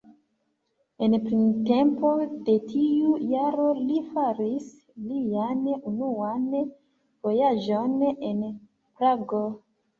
[1.07, 2.13] En printempo
[2.47, 4.73] de tiu jaro li faris
[5.13, 9.47] lian unuan vojaĝon en Prago.